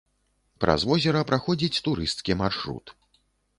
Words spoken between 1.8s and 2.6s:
турысцкі